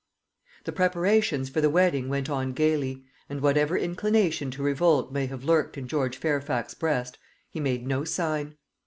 The 0.63 0.71
preparations 0.71 1.49
for 1.51 1.61
the 1.61 1.69
wedding 1.69 2.09
went 2.09 2.27
on 2.27 2.53
gaily, 2.53 3.03
and 3.29 3.39
whatever 3.39 3.77
inclination 3.77 4.49
to 4.49 4.63
revolt 4.63 5.11
may 5.13 5.27
have 5.27 5.43
lurked 5.43 5.77
in 5.77 5.87
George 5.87 6.17
Fairfax's 6.17 6.73
breast, 6.79 7.19
he 7.51 7.59
made 7.59 7.85
no 7.85 8.03
sign. 8.03 8.55